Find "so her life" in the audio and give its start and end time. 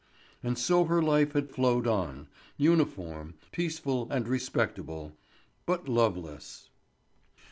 0.57-1.33